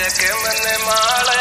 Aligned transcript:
जग 0.00 0.20
मन 0.42 0.66
माल 0.84 1.39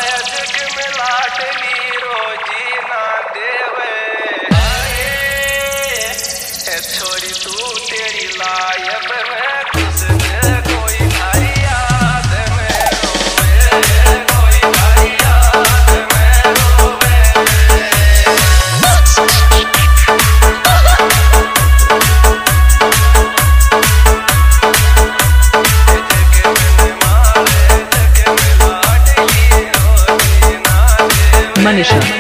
Manisha. 31.80 32.19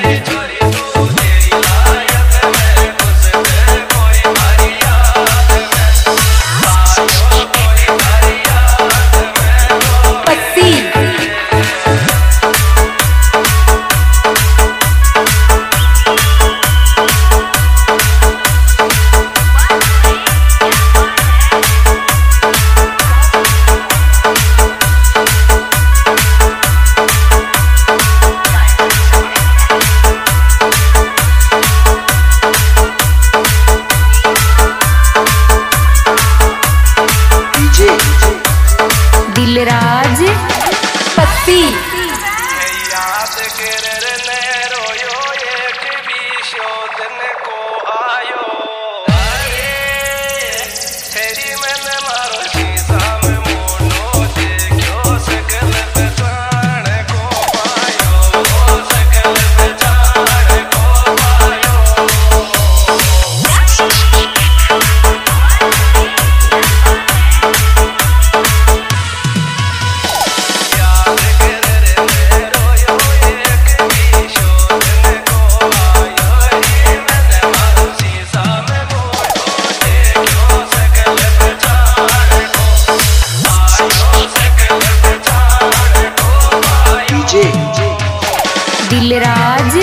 दिलराज 88.89 89.75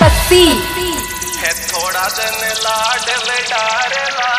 पत्ती 0.00 0.44
है 1.42 1.52
थोड़ा 1.70 2.06
दिन 2.18 2.40
लाडल 2.64 3.28
डारला 3.50 4.30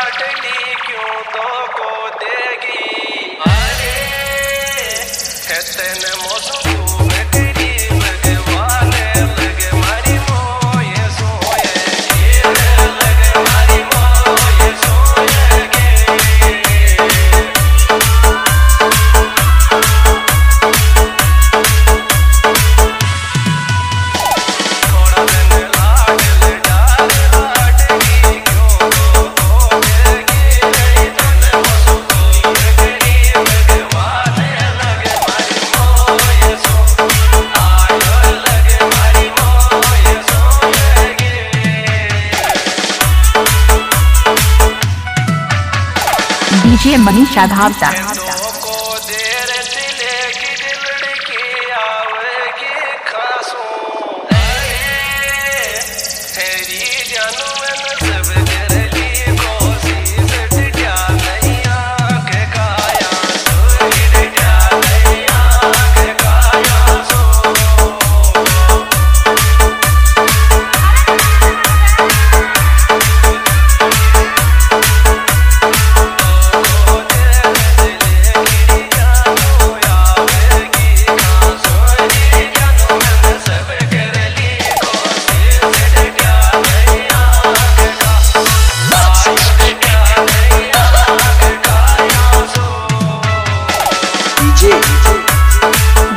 डीजे 46.84 46.98
मनीषा 46.98 47.46
धावता 47.52 47.88
I 57.22 57.32
know. 57.32 57.59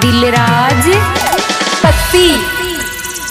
दिलरा 0.03 0.47